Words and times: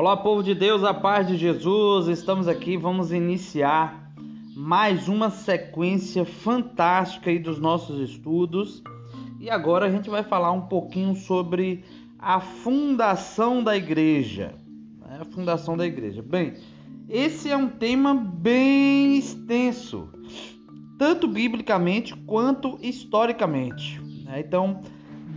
Olá, 0.00 0.16
povo 0.16 0.44
de 0.44 0.54
Deus, 0.54 0.84
a 0.84 0.94
paz 0.94 1.26
de 1.26 1.36
Jesus. 1.36 2.06
Estamos 2.06 2.46
aqui, 2.46 2.76
vamos 2.76 3.10
iniciar 3.10 4.12
mais 4.54 5.08
uma 5.08 5.28
sequência 5.28 6.24
fantástica 6.24 7.30
aí 7.30 7.38
dos 7.40 7.58
nossos 7.58 8.08
estudos. 8.08 8.80
E 9.40 9.50
agora 9.50 9.86
a 9.86 9.90
gente 9.90 10.08
vai 10.08 10.22
falar 10.22 10.52
um 10.52 10.60
pouquinho 10.60 11.16
sobre 11.16 11.82
a 12.16 12.38
fundação 12.38 13.60
da 13.60 13.76
igreja. 13.76 14.54
Né? 15.00 15.18
A 15.20 15.24
fundação 15.24 15.76
da 15.76 15.84
igreja. 15.84 16.22
Bem, 16.22 16.54
esse 17.08 17.50
é 17.50 17.56
um 17.56 17.68
tema 17.68 18.14
bem 18.14 19.18
extenso, 19.18 20.10
tanto 20.96 21.26
biblicamente 21.26 22.14
quanto 22.14 22.78
historicamente. 22.80 24.00
Né? 24.24 24.44
Então, 24.46 24.80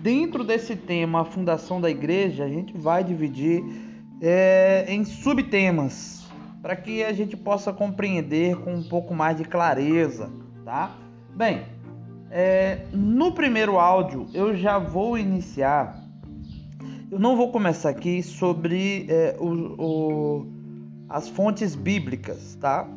dentro 0.04 0.44
desse 0.44 0.76
tema, 0.76 1.22
a 1.22 1.26
fundação 1.26 1.82
da 1.82 1.90
igreja, 1.90 2.44
a 2.44 2.48
gente 2.48 2.78
vai 2.78 3.04
dividir 3.04 3.81
é, 4.22 4.86
em 4.88 5.04
subtemas 5.04 6.30
para 6.62 6.76
que 6.76 7.04
a 7.04 7.12
gente 7.12 7.36
possa 7.36 7.74
compreender 7.74 8.56
com 8.58 8.76
um 8.76 8.84
pouco 8.84 9.16
mais 9.16 9.36
de 9.36 9.44
clareza, 9.44 10.30
tá? 10.64 10.96
Bem, 11.36 11.64
é, 12.30 12.86
no 12.94 13.32
primeiro 13.32 13.80
áudio 13.80 14.28
eu 14.34 14.56
já 14.56 14.78
vou 14.78 15.18
iniciar. 15.18 16.00
Eu 17.10 17.20
não 17.20 17.36
vou 17.36 17.52
começar 17.52 17.90
aqui 17.90 18.22
sobre 18.22 19.08
é, 19.10 19.36
o, 19.40 19.48
o, 19.84 20.48
as 21.10 21.28
fontes 21.28 21.76
bíblicas, 21.76 22.56
tá? 22.62 22.88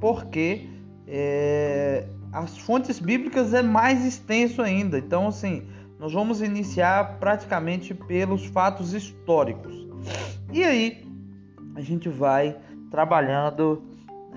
Porque 0.00 0.68
é, 1.08 2.06
as 2.30 2.58
fontes 2.58 2.98
bíblicas 2.98 3.54
é 3.54 3.62
mais 3.62 4.04
extenso 4.04 4.60
ainda. 4.60 4.98
Então, 4.98 5.28
assim, 5.28 5.66
nós 5.98 6.12
vamos 6.12 6.42
iniciar 6.42 7.18
praticamente 7.18 7.94
pelos 7.94 8.44
fatos 8.46 8.92
históricos. 8.92 9.74
E 10.54 10.62
aí 10.62 11.04
a 11.74 11.80
gente 11.80 12.08
vai 12.08 12.56
trabalhando 12.88 13.82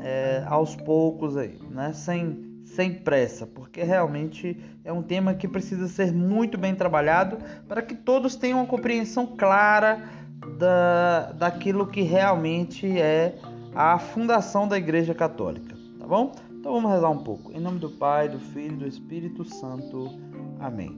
é, 0.03 0.43
aos 0.47 0.75
poucos 0.75 1.37
aí, 1.37 1.59
né? 1.69 1.93
Sem, 1.93 2.63
sem 2.65 2.91
pressa, 2.91 3.45
porque 3.45 3.83
realmente 3.83 4.59
é 4.83 4.91
um 4.91 5.03
tema 5.03 5.35
que 5.35 5.47
precisa 5.47 5.87
ser 5.87 6.11
muito 6.11 6.57
bem 6.57 6.73
trabalhado 6.73 7.37
para 7.67 7.83
que 7.83 7.93
todos 7.93 8.35
tenham 8.35 8.57
uma 8.57 8.65
compreensão 8.65 9.27
clara 9.27 10.09
da, 10.57 11.33
daquilo 11.33 11.85
que 11.85 12.01
realmente 12.01 12.99
é 12.99 13.37
a 13.75 13.99
fundação 13.99 14.67
da 14.67 14.75
Igreja 14.75 15.13
Católica, 15.13 15.75
tá 15.99 16.07
bom? 16.07 16.31
Então 16.49 16.73
vamos 16.73 16.89
rezar 16.89 17.11
um 17.11 17.19
pouco. 17.23 17.51
Em 17.51 17.59
nome 17.59 17.77
do 17.77 17.91
Pai, 17.91 18.27
do 18.27 18.39
Filho 18.39 18.73
e 18.73 18.77
do 18.77 18.87
Espírito 18.87 19.45
Santo. 19.45 20.17
Amém. 20.59 20.97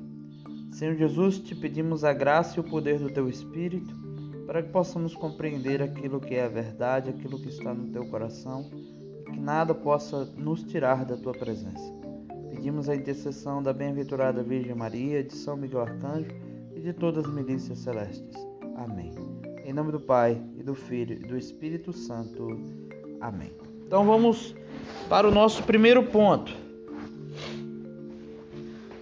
Senhor 0.72 0.96
Jesus, 0.96 1.40
te 1.40 1.54
pedimos 1.54 2.06
a 2.06 2.14
graça 2.14 2.58
e 2.58 2.62
o 2.62 2.64
poder 2.64 3.00
do 3.00 3.10
teu 3.10 3.28
Espírito 3.28 4.08
para 4.50 4.64
que 4.64 4.70
possamos 4.70 5.14
compreender 5.14 5.80
aquilo 5.80 6.20
que 6.20 6.34
é 6.34 6.44
a 6.44 6.48
verdade, 6.48 7.12
aquilo 7.12 7.38
que 7.38 7.50
está 7.50 7.72
no 7.72 7.86
teu 7.92 8.04
coração, 8.08 8.68
e 9.22 9.32
que 9.32 9.40
nada 9.40 9.76
possa 9.76 10.26
nos 10.36 10.64
tirar 10.64 11.06
da 11.06 11.16
tua 11.16 11.34
presença. 11.34 11.94
Pedimos 12.50 12.90
a 12.90 12.96
intercessão 12.96 13.62
da 13.62 13.72
bem-aventurada 13.72 14.42
Virgem 14.42 14.74
Maria, 14.74 15.24
de 15.24 15.36
São 15.36 15.56
Miguel 15.56 15.82
Arcanjo 15.82 16.32
e 16.76 16.80
de 16.80 16.92
todas 16.94 17.28
as 17.28 17.32
milícias 17.32 17.78
celestes. 17.78 18.36
Amém. 18.76 19.14
Em 19.64 19.72
nome 19.72 19.92
do 19.92 20.00
Pai, 20.00 20.42
e 20.58 20.64
do 20.64 20.74
Filho 20.74 21.14
e 21.14 21.28
do 21.28 21.38
Espírito 21.38 21.94
Santo. 21.94 22.60
Amém. 23.22 23.52
Então 23.86 24.04
vamos 24.04 24.56
para 25.08 25.28
o 25.28 25.32
nosso 25.32 25.62
primeiro 25.62 26.02
ponto. 26.06 26.52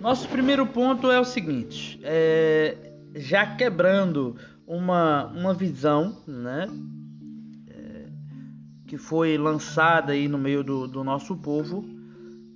Nosso 0.02 0.28
primeiro 0.28 0.68
ponto 0.68 1.10
é 1.10 1.18
o 1.18 1.24
seguinte: 1.24 2.02
é, 2.04 2.76
já 3.16 3.56
quebrando 3.56 4.36
uma, 4.68 5.28
uma 5.28 5.54
visão, 5.54 6.18
né? 6.28 6.68
É, 7.70 8.06
que 8.86 8.98
foi 8.98 9.38
lançada 9.38 10.12
aí 10.12 10.28
no 10.28 10.38
meio 10.38 10.62
do, 10.62 10.88
do 10.88 11.04
nosso 11.06 11.38
povo, 11.38 11.86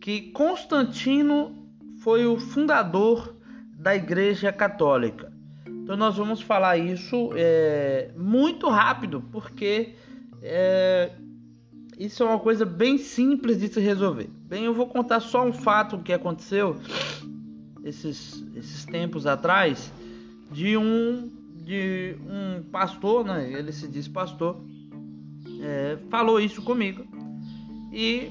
que 0.02 0.32
Constantino 0.32 1.56
foi 2.00 2.26
o 2.26 2.38
fundador 2.38 3.38
da 3.74 3.96
Igreja 3.96 4.52
Católica. 4.52 5.32
Então 5.66 5.96
nós 5.96 6.18
vamos 6.18 6.42
falar 6.42 6.78
isso 6.78 7.32
é, 7.36 8.12
muito 8.18 8.68
rápido, 8.68 9.24
porque 9.32 9.96
é, 10.42 11.12
isso 11.98 12.24
é 12.24 12.26
uma 12.26 12.40
coisa 12.40 12.66
bem 12.66 12.98
simples 12.98 13.60
de 13.60 13.68
se 13.68 13.80
resolver. 13.80 14.30
Bem, 14.48 14.66
eu 14.66 14.74
vou 14.74 14.88
contar 14.88 15.22
só 15.22 15.46
um 15.46 15.54
fato 15.54 16.00
que 16.00 16.12
aconteceu 16.12 16.76
esses, 17.84 18.44
esses 18.56 18.86
tempos 18.86 19.26
atrás 19.26 19.92
de 20.52 20.76
um 20.76 21.41
de 21.72 22.18
um 22.28 22.64
pastor, 22.64 23.24
né? 23.24 23.50
Ele 23.50 23.72
se 23.72 23.88
diz 23.88 24.06
pastor, 24.06 24.62
é, 25.62 25.98
falou 26.10 26.38
isso 26.38 26.62
comigo 26.62 27.06
e 27.94 28.30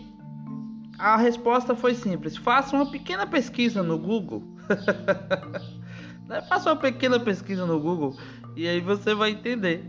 a 0.99 1.17
resposta 1.17 1.75
foi 1.75 1.95
simples: 1.95 2.37
faça 2.37 2.77
uma 2.77 2.91
pequena 2.91 3.27
pesquisa 3.27 3.83
no 3.83 3.99
Google. 3.99 4.43
Né, 6.29 6.41
faça 6.43 6.71
uma 6.71 6.77
pequena 6.77 7.19
pesquisa 7.19 7.67
no 7.67 7.81
Google 7.81 8.17
e 8.55 8.69
aí 8.69 8.81
você 8.81 9.17
vai 9.17 9.33
entender. 9.33 9.85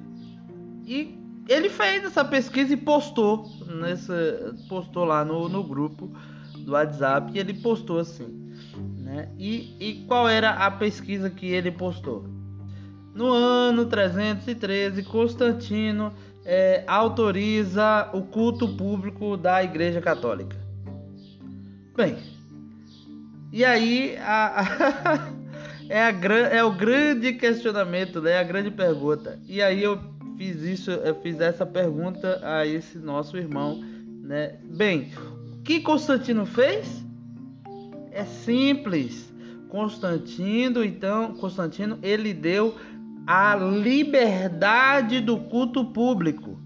E 0.88 1.16
ele 1.48 1.70
fez 1.70 2.04
essa 2.04 2.26
pesquisa 2.26 2.74
e 2.74 2.78
postou 2.78 3.46
nessa, 3.68 4.56
postou 4.68 5.06
lá 5.06 5.24
no, 5.24 5.48
no 5.48 5.64
grupo 5.64 6.12
do 6.58 6.72
WhatsApp 6.72 7.32
e 7.32 7.38
ele 7.38 7.54
postou 7.54 8.00
assim, 8.00 8.56
né? 8.98 9.32
E, 9.38 9.76
e 9.80 10.04
qual 10.08 10.28
era 10.28 10.50
a 10.50 10.72
pesquisa 10.72 11.30
que 11.30 11.46
ele 11.46 11.70
postou? 11.70 12.41
No 13.14 13.32
ano 13.32 13.86
313, 13.86 15.04
Constantino 15.04 16.14
é, 16.46 16.84
autoriza 16.88 18.10
o 18.14 18.22
culto 18.22 18.68
público 18.68 19.36
da 19.36 19.64
Igreja 19.64 20.02
Católica. 20.02 20.56
Bem, 21.96 22.18
e 23.52 23.66
aí 23.66 24.18
a, 24.18 24.62
a, 24.62 25.30
é, 25.90 26.02
a, 26.04 26.10
é 26.52 26.64
o 26.64 26.72
grande 26.72 27.34
questionamento, 27.34 28.22
né? 28.22 28.40
A 28.40 28.44
grande 28.44 28.72
pergunta. 28.72 29.38
E 29.46 29.62
aí 29.62 29.84
eu 29.84 30.00
fiz 30.38 30.62
isso, 30.62 30.90
eu 30.90 31.16
fiz 31.22 31.40
essa 31.42 31.66
pergunta 31.66 32.40
a 32.42 32.66
esse 32.66 32.98
nosso 32.98 33.38
irmão, 33.38 33.84
né? 34.24 34.56
Bem, 34.64 35.12
o 35.60 35.62
que 35.64 35.82
Constantino 35.82 36.46
fez? 36.46 37.04
É 38.12 38.24
simples. 38.24 39.30
Constantino, 39.68 40.84
então, 40.84 41.34
Constantino, 41.36 41.98
ele 42.02 42.34
deu 42.34 42.76
a 43.26 43.56
liberdade 43.56 45.22
do 45.22 45.38
culto 45.38 45.86
público. 45.86 46.60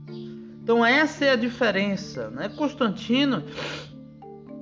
Então 0.64 0.86
essa 0.86 1.26
é 1.26 1.32
a 1.32 1.36
diferença, 1.36 2.30
né? 2.30 2.50
Constantino, 2.50 3.44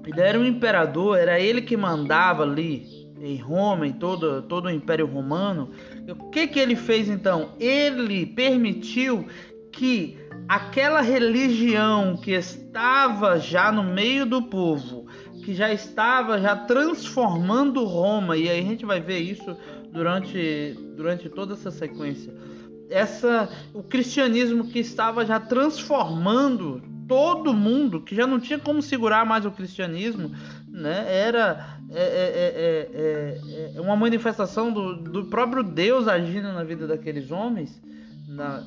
ele 0.06 0.20
era 0.20 0.38
um 0.38 0.46
imperador, 0.46 1.18
era 1.18 1.40
ele 1.40 1.62
que 1.62 1.78
mandava 1.78 2.44
ali 2.44 3.04
em 3.22 3.38
Roma, 3.38 3.88
em 3.88 3.94
todo, 3.94 4.42
todo 4.42 4.66
o 4.66 4.70
Império 4.70 5.06
Romano. 5.06 5.72
O 6.10 6.30
que 6.30 6.46
que 6.48 6.60
ele 6.60 6.76
fez 6.76 7.10
então? 7.10 7.52
Ele 7.58 8.26
permitiu 8.26 9.26
que 9.72 10.18
aquela 10.48 11.02
religião 11.02 12.18
que 12.18 12.32
estava 12.32 13.40
já 13.40 13.72
no 13.72 13.84
meio 13.84 14.26
do 14.26 14.42
povo, 14.42 15.03
que 15.44 15.54
já 15.54 15.72
estava 15.72 16.40
já 16.40 16.56
transformando 16.56 17.84
Roma, 17.84 18.38
e 18.38 18.50
aí 18.50 18.60
a 18.60 18.64
gente 18.64 18.86
vai 18.86 19.00
ver 19.00 19.20
isso 19.20 19.56
durante, 19.92 20.76
durante 20.96 21.30
toda 21.30 21.54
essa 21.54 21.70
sequência. 21.70 22.34
Essa, 22.90 23.50
o 23.74 23.84
cristianismo 23.84 24.68
que 24.68 24.80
estava 24.80 25.26
já 25.26 25.40
transformando 25.40 26.82
todo 27.08 27.54
mundo, 27.54 28.02
que 28.02 28.16
já 28.16 28.26
não 28.26 28.40
tinha 28.40 28.58
como 28.58 28.82
segurar 28.82 29.26
mais 29.26 29.46
o 29.46 29.52
cristianismo, 29.52 30.32
né? 30.68 31.06
era 31.08 31.78
é, 31.92 32.02
é, 32.02 32.92
é, 32.94 33.74
é 33.76 33.82
uma 33.82 33.96
manifestação 33.96 34.72
do, 34.72 34.96
do 34.96 35.26
próprio 35.26 35.64
Deus 35.64 36.08
agindo 36.08 36.52
na 36.54 36.64
vida 36.64 36.88
daqueles 36.88 37.30
homens. 37.32 37.82
Na... 38.28 38.64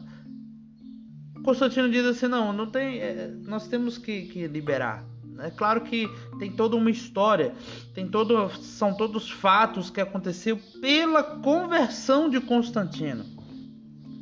Constantino 1.43 1.91
diz 1.91 2.05
assim: 2.05 2.29
não, 2.29 2.53
não 2.53 2.67
tem, 2.67 3.01
nós 3.45 3.67
temos 3.69 3.99
que, 3.99 4.23
que 4.23 4.47
liberar 4.47 5.05
é 5.41 5.51
claro 5.51 5.83
que 5.83 6.09
tem 6.39 6.51
toda 6.51 6.77
uma 6.77 6.91
história, 6.91 7.55
tem 7.95 8.09
todo, 8.09 8.51
são 8.63 8.95
todos 8.95 9.31
fatos 9.31 9.91
que 9.91 10.01
aconteceu 10.01 10.59
pela 10.81 11.23
conversão 11.23 12.29
de 12.29 12.41
Constantino. 12.41 13.25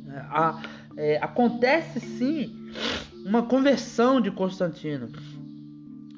É, 0.09 0.17
a, 0.29 0.61
é, 0.97 1.17
acontece 1.21 1.99
sim 1.99 2.71
uma 3.25 3.43
conversão 3.43 4.21
de 4.21 4.31
Constantino. 4.31 5.09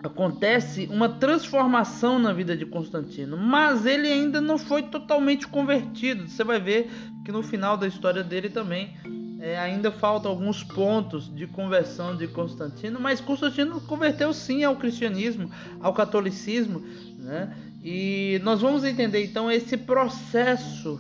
Acontece 0.04 0.88
uma 0.92 1.10
transformação 1.10 2.20
na 2.20 2.32
vida 2.32 2.56
de 2.56 2.66
Constantino, 2.66 3.36
mas 3.36 3.86
ele 3.86 4.08
ainda 4.08 4.40
não 4.40 4.58
foi 4.58 4.84
totalmente 4.84 5.48
convertido. 5.48 6.28
Você 6.28 6.44
vai 6.44 6.60
ver 6.60 6.90
que 7.26 7.32
no 7.32 7.42
final 7.42 7.76
da 7.76 7.88
história 7.88 8.24
dele 8.24 8.50
também 8.50 8.96
é, 9.40 9.58
ainda 9.58 9.92
faltam 9.92 10.32
alguns 10.32 10.64
pontos 10.64 11.34
de 11.34 11.46
conversão 11.46 12.16
de 12.16 12.28
Constantino, 12.28 13.00
mas 13.00 13.22
Constantino 13.22 13.80
converteu 13.82 14.34
sim 14.34 14.64
ao 14.64 14.76
cristianismo, 14.76 15.52
ao 15.80 15.94
catolicismo, 15.94 16.84
né? 17.20 17.56
E 17.84 18.42
nós 18.44 18.62
vamos 18.62 18.84
entender 18.84 19.24
então 19.24 19.52
esse 19.52 19.78
processo 19.78 21.00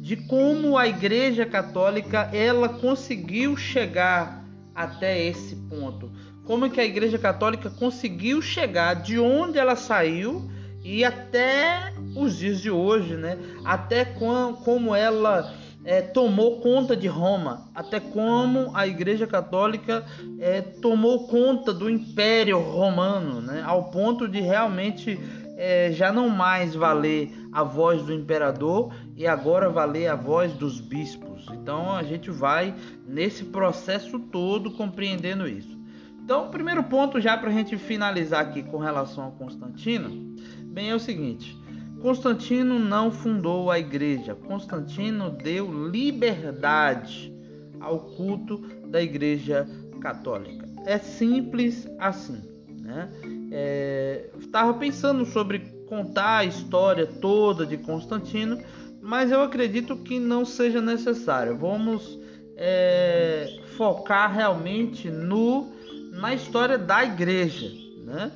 de 0.00 0.16
como 0.16 0.78
a 0.78 0.86
Igreja 0.86 1.44
Católica 1.44 2.30
ela 2.32 2.68
conseguiu 2.68 3.56
chegar 3.56 4.44
até 4.74 5.20
esse 5.26 5.56
ponto. 5.68 6.10
Como 6.44 6.64
é 6.64 6.70
que 6.70 6.80
a 6.80 6.84
Igreja 6.84 7.18
Católica 7.18 7.68
conseguiu 7.68 8.40
chegar 8.40 8.94
de 8.94 9.18
onde 9.18 9.58
ela 9.58 9.76
saiu 9.76 10.50
e 10.82 11.04
até 11.04 11.92
os 12.16 12.38
dias 12.38 12.60
de 12.60 12.70
hoje, 12.70 13.16
né? 13.16 13.36
Até 13.64 14.04
como 14.04 14.94
ela 14.94 15.54
é, 15.84 16.02
tomou 16.02 16.60
conta 16.60 16.96
de 16.96 17.06
Roma, 17.06 17.68
até 17.74 17.98
como 17.98 18.70
a 18.74 18.86
Igreja 18.86 19.26
Católica 19.26 20.04
é, 20.38 20.60
tomou 20.60 21.26
conta 21.26 21.72
do 21.72 21.88
Império 21.88 22.58
Romano, 22.58 23.40
né? 23.40 23.62
Ao 23.64 23.84
ponto 23.84 24.28
de 24.28 24.40
realmente 24.40 25.18
é, 25.56 25.90
já 25.92 26.12
não 26.12 26.28
mais 26.28 26.74
valer 26.74 27.30
a 27.52 27.62
voz 27.62 28.02
do 28.02 28.12
imperador 28.12 28.92
e 29.16 29.26
agora 29.26 29.68
valer 29.68 30.08
a 30.08 30.14
voz 30.14 30.52
dos 30.52 30.80
bispos. 30.80 31.46
Então 31.52 31.94
a 31.94 32.02
gente 32.02 32.30
vai 32.30 32.74
nesse 33.06 33.44
processo 33.44 34.18
todo 34.18 34.70
compreendendo 34.70 35.48
isso. 35.48 35.78
Então, 36.22 36.46
o 36.46 36.48
primeiro 36.48 36.84
ponto, 36.84 37.20
já 37.20 37.36
para 37.36 37.50
a 37.50 37.52
gente 37.52 37.76
finalizar 37.76 38.40
aqui 38.40 38.62
com 38.62 38.78
relação 38.78 39.26
a 39.26 39.30
Constantino, 39.32 40.36
bem 40.66 40.90
é 40.90 40.94
o 40.94 41.00
seguinte: 41.00 41.58
Constantino 42.00 42.78
não 42.78 43.10
fundou 43.12 43.70
a 43.70 43.78
igreja, 43.78 44.34
Constantino 44.34 45.30
deu 45.30 45.88
liberdade 45.88 47.32
ao 47.78 48.00
culto 48.00 48.58
da 48.86 49.02
igreja 49.02 49.68
católica. 50.00 50.66
É 50.86 50.98
simples 50.98 51.86
assim. 51.98 52.40
Né? 52.82 53.08
É, 53.52 54.30
estava 54.38 54.74
pensando 54.74 55.26
sobre 55.26 55.58
contar 55.86 56.38
a 56.38 56.44
história 56.44 57.06
toda 57.06 57.66
de 57.66 57.76
Constantino, 57.76 58.58
mas 59.02 59.30
eu 59.30 59.42
acredito 59.42 59.96
que 59.96 60.18
não 60.18 60.44
seja 60.44 60.80
necessário. 60.80 61.56
Vamos 61.56 62.18
é, 62.56 63.60
focar 63.76 64.34
realmente 64.34 65.10
no 65.10 65.78
na 66.12 66.34
história 66.34 66.76
da 66.76 67.04
igreja, 67.04 67.70
né? 68.04 68.32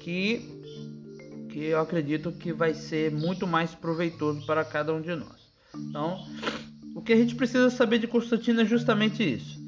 Que 0.00 0.51
que 1.52 1.66
eu 1.66 1.78
acredito 1.78 2.32
que 2.32 2.50
vai 2.52 2.72
ser 2.72 3.12
muito 3.12 3.46
mais 3.46 3.74
proveitoso 3.74 4.46
para 4.46 4.64
cada 4.64 4.92
um 4.94 5.02
de 5.02 5.14
nós. 5.14 5.52
Então, 5.76 6.26
o 6.94 7.02
que 7.02 7.12
a 7.12 7.16
gente 7.16 7.34
precisa 7.34 7.68
saber 7.68 7.98
de 7.98 8.06
Constantino 8.06 8.62
é 8.62 8.64
justamente 8.64 9.22
isso. 9.22 9.60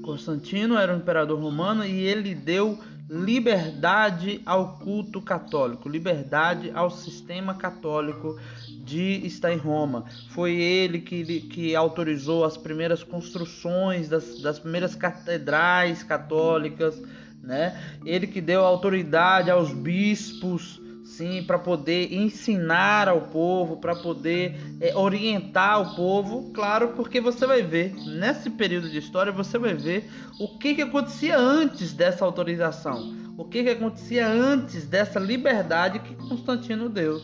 Constantino 0.00 0.78
era 0.78 0.94
um 0.94 0.98
imperador 0.98 1.38
romano 1.40 1.84
e 1.84 2.00
ele 2.00 2.34
deu 2.34 2.78
liberdade 3.08 4.40
ao 4.46 4.78
culto 4.78 5.20
católico, 5.20 5.88
liberdade 5.88 6.70
ao 6.72 6.88
sistema 6.88 7.54
católico 7.54 8.38
de 8.84 9.26
estar 9.26 9.52
em 9.52 9.56
Roma. 9.56 10.04
Foi 10.28 10.54
ele 10.54 11.00
que, 11.00 11.40
que 11.40 11.74
autorizou 11.74 12.44
as 12.44 12.56
primeiras 12.56 13.02
construções 13.02 14.08
das, 14.08 14.40
das 14.40 14.60
primeiras 14.60 14.94
catedrais 14.94 16.04
católicas 16.04 17.02
né? 17.42 17.78
Ele 18.04 18.26
que 18.26 18.40
deu 18.40 18.64
autoridade 18.64 19.50
aos 19.50 19.72
bispos, 19.72 20.80
sim, 21.04 21.42
para 21.42 21.58
poder 21.58 22.14
ensinar 22.14 23.08
ao 23.08 23.22
povo, 23.22 23.76
para 23.78 23.96
poder 23.96 24.60
é, 24.80 24.94
orientar 24.94 25.80
o 25.80 25.96
povo, 25.96 26.50
claro, 26.52 26.88
porque 26.88 27.20
você 27.20 27.46
vai 27.46 27.62
ver 27.62 27.94
nesse 27.94 28.48
período 28.50 28.88
de 28.88 28.98
história 28.98 29.32
você 29.32 29.58
vai 29.58 29.74
ver 29.74 30.08
o 30.38 30.56
que 30.58 30.74
que 30.74 30.82
acontecia 30.82 31.36
antes 31.36 31.92
dessa 31.92 32.24
autorização, 32.24 33.14
o 33.36 33.44
que 33.44 33.64
que 33.64 33.70
acontecia 33.70 34.26
antes 34.28 34.86
dessa 34.86 35.18
liberdade 35.18 35.98
que 35.98 36.14
Constantino 36.14 36.88
deu. 36.88 37.20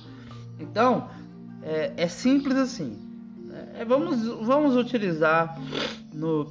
Então 0.58 1.08
é, 1.62 1.92
é 1.96 2.08
simples 2.08 2.56
assim. 2.56 2.98
É, 3.74 3.84
vamos 3.84 4.26
vamos 4.46 4.76
utilizar 4.76 5.58
no 6.12 6.50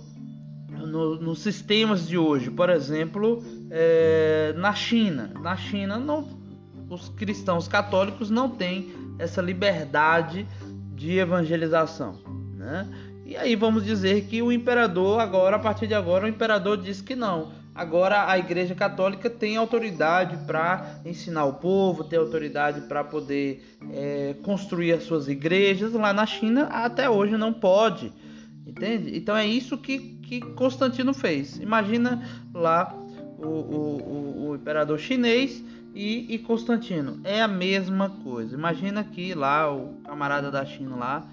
no, 0.77 1.16
nos 1.16 1.39
sistemas 1.39 2.07
de 2.07 2.18
hoje, 2.18 2.50
por 2.51 2.69
exemplo, 2.69 3.44
é, 3.69 4.54
na 4.57 4.74
China. 4.74 5.31
Na 5.42 5.56
China, 5.56 5.98
não, 5.98 6.27
os 6.89 7.10
cristãos 7.10 7.68
católicos 7.68 8.30
não 8.30 8.50
têm 8.50 8.92
essa 9.18 9.42
liberdade 9.42 10.48
de 10.94 11.18
evangelização. 11.18 12.19
Né? 12.56 12.88
E 13.25 13.36
aí 13.36 13.56
vamos 13.56 13.83
dizer 13.83 14.25
que 14.25 14.42
o 14.42 14.51
imperador, 14.51 15.19
agora, 15.19 15.56
a 15.56 15.60
partir 15.60 15.88
de 15.88 15.94
agora, 15.94 16.25
o 16.25 16.30
imperador 16.30 16.77
diz 16.77 17.01
que 17.01 17.16
não. 17.16 17.51
Agora 17.74 18.30
a 18.30 18.38
Igreja 18.39 18.74
Católica 18.74 19.30
tem 19.30 19.57
autoridade 19.57 20.38
para 20.48 21.01
ensinar 21.04 21.44
o 21.44 21.56
povo, 21.56 22.06
tem 22.06 22.18
autoridade 22.18 22.81
para 22.81 23.04
poder 23.04 23.77
é, 23.92 24.36
construir 24.44 24.94
as 24.94 25.04
suas 25.04 25.27
igrejas. 25.27 25.92
Lá 25.92 26.13
na 26.13 26.25
China, 26.25 26.69
até 26.72 27.10
hoje, 27.10 27.36
não 27.36 27.51
pode. 27.51 28.13
Entende? 28.65 29.15
Então 29.15 29.35
é 29.35 29.45
isso 29.45 29.77
que, 29.77 30.00
que 30.23 30.39
Constantino 30.39 31.13
fez. 31.13 31.59
Imagina 31.59 32.21
lá 32.53 32.94
o, 33.38 33.45
o, 33.45 34.01
o, 34.01 34.50
o 34.50 34.56
imperador 34.56 34.97
chinês 34.97 35.63
e, 35.94 36.33
e, 36.33 36.39
Constantino. 36.39 37.19
É 37.23 37.41
a 37.41 37.47
mesma 37.47 38.09
coisa. 38.09 38.56
Imagina 38.56 39.03
que 39.03 39.33
lá 39.33 39.71
o 39.71 39.94
camarada 40.03 40.50
da 40.50 40.65
China 40.65 40.95
lá 40.95 41.27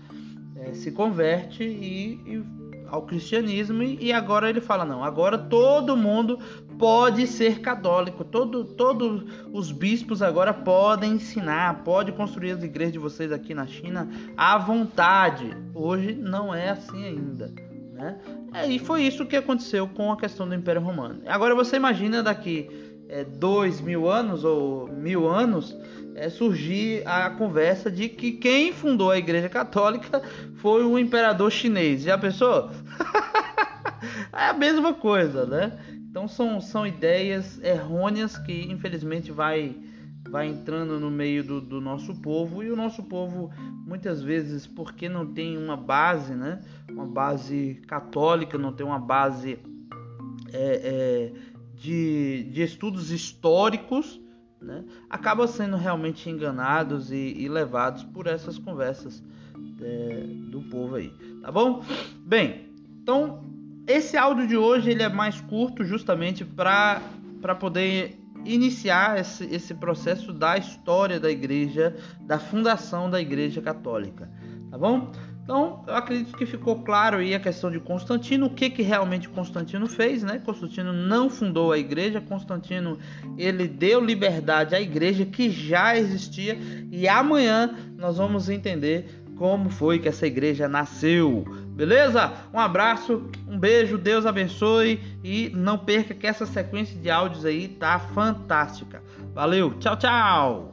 é, 0.56 0.75
se 0.75 0.93
converte 0.93 1.64
e, 1.64 2.20
e 2.26 2.62
ao 2.93 3.03
cristianismo 3.03 3.83
e 3.83 4.12
agora 4.12 4.50
ele 4.50 4.61
fala 4.61 4.85
não, 4.85 5.03
agora 5.03 5.39
todo 5.39 5.97
mundo 5.97 6.39
pode 6.79 7.27
ser 7.27 7.61
católico, 7.61 8.23
todo, 8.23 8.65
todos 8.65 9.25
os 9.50 9.73
bispos 9.73 10.21
agora 10.21 10.53
podem 10.53 11.12
ensinar, 11.15 11.83
pode 11.85 12.12
construir 12.12 12.50
as 12.50 12.62
igrejas 12.62 12.93
de 12.93 12.99
vocês 12.99 13.33
aqui 13.33 13.55
na 13.55 13.67
China 13.67 14.11
à 14.37 14.59
vontade. 14.59 15.56
Hoje 15.75 16.12
não 16.12 16.55
é 16.55 16.69
assim 16.69 17.03
ainda. 17.03 17.50
Né? 17.94 18.19
É, 18.53 18.67
e 18.67 18.79
foi 18.79 19.05
isso 19.05 19.25
que 19.25 19.37
aconteceu 19.37 19.89
com 19.89 20.12
a 20.12 20.17
questão 20.17 20.47
do 20.47 20.55
Império 20.55 20.83
Romano. 20.83 21.23
Agora 21.27 21.55
você 21.55 21.77
imagina 21.77 22.23
daqui 22.23 22.69
é, 23.09 23.25
dois 23.25 23.81
mil 23.81 24.06
anos 24.06 24.44
ou 24.44 24.87
mil 24.89 25.27
anos 25.27 25.75
é, 26.14 26.29
surgir 26.29 27.06
a 27.06 27.31
conversa 27.31 27.91
de 27.91 28.09
que 28.09 28.32
quem 28.32 28.73
fundou 28.73 29.11
a 29.11 29.19
Igreja 29.19 29.49
Católica 29.49 30.23
foi 30.56 30.85
o 30.85 30.99
imperador 30.99 31.50
chinês. 31.50 32.03
Já 32.03 32.19
pensou? 32.19 32.70
é 34.32 34.49
a 34.49 34.53
mesma 34.53 34.94
coisa, 34.94 35.47
né? 35.47 35.79
Então 36.11 36.29
são, 36.29 36.61
são 36.61 36.87
ideias 36.87 37.59
errôneas 37.62 38.37
que 38.37 38.70
infelizmente 38.70 39.32
vai, 39.32 39.75
vai 40.29 40.47
entrando 40.47 41.00
no 41.00 41.11
meio 41.11 41.43
do, 41.43 41.61
do 41.61 41.81
nosso 41.81 42.15
povo 42.20 42.62
e 42.62 42.70
o 42.70 42.76
nosso 42.76 43.03
povo 43.03 43.50
muitas 43.87 44.23
vezes 44.23 44.67
porque 44.67 45.08
não 45.08 45.26
tem 45.26 45.56
uma 45.56 45.77
base, 45.77 46.34
né? 46.34 46.60
Uma 46.91 47.06
base 47.06 47.81
católica, 47.86 48.58
não 48.58 48.72
tem 48.72 48.84
uma 48.84 48.98
base 48.98 49.58
é, 50.53 51.32
é, 51.32 51.32
de, 51.75 52.44
de 52.53 52.63
estudos 52.63 53.10
históricos, 53.10 54.20
né, 54.62 54.84
acaba 55.10 55.46
sendo 55.46 55.76
realmente 55.76 56.31
enganados 56.31 57.10
e, 57.10 57.34
e 57.36 57.48
levados 57.48 58.04
por 58.04 58.26
essas 58.26 58.58
conversas 58.58 59.22
é, 59.81 60.24
do 60.50 60.62
povo 60.62 60.94
aí, 60.94 61.12
tá 61.40 61.50
bom? 61.50 61.84
Bem, 62.24 62.69
então 63.02 63.42
esse 63.86 64.16
áudio 64.16 64.46
de 64.46 64.56
hoje 64.56 64.90
ele 64.90 65.02
é 65.02 65.08
mais 65.08 65.40
curto 65.40 65.84
justamente 65.84 66.44
para 66.44 67.02
para 67.40 67.56
poder 67.56 68.16
iniciar 68.44 69.19
esse, 69.19 69.44
esse 69.52 69.74
processo 69.74 70.32
da 70.32 70.56
história 70.56 71.19
da 71.19 71.31
igreja, 71.31 71.96
da 72.20 72.38
fundação 72.38 73.10
da 73.10 73.20
igreja 73.20 73.60
católica, 73.60 74.31
tá 74.70 74.78
bom? 74.78 75.10
Então, 75.43 75.82
eu 75.89 75.96
acredito 75.96 76.37
que 76.37 76.46
ficou 76.46 76.82
claro 76.82 77.19
aí 77.19 77.34
a 77.34 77.41
questão 77.41 77.70
de 77.70 77.81
Constantino, 77.81 78.46
o 78.46 78.51
que, 78.51 78.70
que 78.70 78.82
realmente 78.82 79.29
Constantino 79.29 79.89
fez, 79.89 80.22
né? 80.22 80.39
Constantino 80.39 80.93
não 80.93 81.29
fundou 81.29 81.72
a 81.72 81.79
igreja, 81.79 82.20
Constantino 82.20 82.96
ele 83.37 83.67
deu 83.67 84.01
liberdade 84.01 84.75
à 84.75 84.81
igreja 84.81 85.27
que 85.27 85.51
já 85.51 85.96
existia 85.96 86.56
e 86.93 87.08
amanhã 87.08 87.75
nós 87.99 88.19
vamos 88.19 88.49
entender 88.49 89.22
como 89.37 89.69
foi 89.69 89.99
que 89.99 90.08
essa 90.08 90.27
igreja 90.27 90.69
nasceu. 90.69 91.44
Beleza? 91.75 92.32
Um 92.55 92.61
abraço, 92.61 93.29
um 93.49 93.58
beijo, 93.58 93.99
Deus 93.99 94.25
abençoe 94.25 95.01
e 95.25 95.51
não 95.55 95.77
perca 95.77 96.15
que 96.15 96.27
essa 96.27 96.46
sequência 96.46 96.96
de 97.01 97.11
áudios 97.11 97.44
aí 97.44 97.67
tá 97.67 97.99
fantástica. 97.99 99.03
Valeu, 99.34 99.75
tchau, 99.81 99.96
tchau. 99.96 100.71